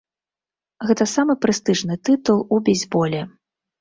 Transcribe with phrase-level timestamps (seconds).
[0.91, 3.21] Гэта самы прэстыжны тытул у бейсболе.